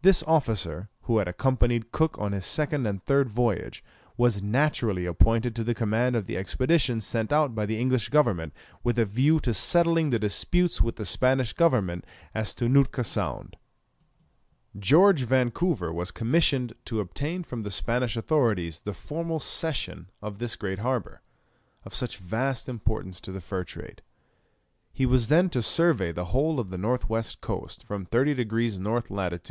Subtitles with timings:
[0.00, 3.84] This officer, who had accompanied Cook on his second and third voyage,
[4.16, 8.54] was naturally appointed to the command of the expedition sent out by the English government
[8.82, 13.58] with a view to settling the disputes with the Spanish government as to Nootka Sound.
[14.78, 20.56] George Vancouver was commissioned to obtain from the Spanish authorities the formal cession of this
[20.56, 21.20] great harbour,
[21.84, 24.00] of such vast importance to the fur trade.
[24.90, 28.80] He was then to survey the whole of the north west coast, from 30 degrees
[28.80, 29.02] N.
[29.10, 29.38] lat.